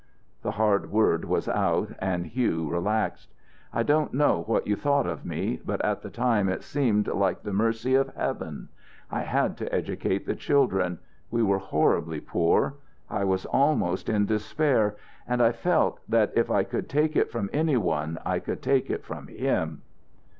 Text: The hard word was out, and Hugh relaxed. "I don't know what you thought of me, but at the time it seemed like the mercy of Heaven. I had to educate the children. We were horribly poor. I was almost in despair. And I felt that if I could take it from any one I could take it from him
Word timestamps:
The 0.41 0.49
hard 0.53 0.89
word 0.91 1.25
was 1.25 1.47
out, 1.47 1.91
and 1.99 2.25
Hugh 2.25 2.67
relaxed. 2.67 3.29
"I 3.71 3.83
don't 3.83 4.15
know 4.15 4.41
what 4.47 4.65
you 4.65 4.75
thought 4.75 5.05
of 5.05 5.25
me, 5.27 5.61
but 5.63 5.79
at 5.85 6.01
the 6.01 6.09
time 6.09 6.49
it 6.49 6.63
seemed 6.63 7.07
like 7.07 7.43
the 7.43 7.53
mercy 7.53 7.93
of 7.93 8.11
Heaven. 8.15 8.69
I 9.11 9.19
had 9.19 9.55
to 9.57 9.71
educate 9.71 10.25
the 10.25 10.33
children. 10.35 10.97
We 11.29 11.43
were 11.43 11.59
horribly 11.59 12.19
poor. 12.19 12.77
I 13.11 13.25
was 13.25 13.45
almost 13.45 14.09
in 14.09 14.25
despair. 14.25 14.95
And 15.27 15.39
I 15.39 15.51
felt 15.51 15.99
that 16.09 16.33
if 16.35 16.49
I 16.49 16.63
could 16.63 16.89
take 16.89 17.15
it 17.15 17.29
from 17.29 17.47
any 17.53 17.77
one 17.77 18.17
I 18.25 18.39
could 18.39 18.63
take 18.63 18.89
it 18.89 19.03
from 19.05 19.27
him 19.27 19.83